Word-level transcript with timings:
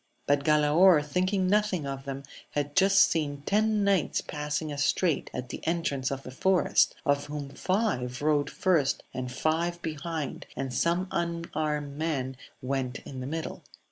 But 0.25 0.43
Galaor, 0.43 1.03
thinking 1.05 1.45
nothing 1.47 1.85
of 1.85 2.05
them, 2.05 2.23
had 2.53 2.75
just 2.75 3.03
seen 3.03 3.43
ten 3.45 3.83
knights 3.83 4.19
passing 4.21 4.71
a 4.71 4.77
strait 4.79 5.29
at 5.31 5.49
the 5.49 5.61
entrance 5.67 6.09
of 6.09 6.23
the 6.23 6.31
forest, 6.31 6.95
of 7.05 7.25
whom 7.25 7.49
five 7.49 8.19
rode 8.19 8.49
first 8.49 9.03
and 9.13 9.31
five 9.31 9.79
behind, 9.83 10.47
and 10.57 10.73
some 10.73 11.07
unarmed 11.11 11.97
men 11.97 12.35
went 12.63 12.97
in 13.05 13.19
the 13.19 13.27
middle. 13.27 13.61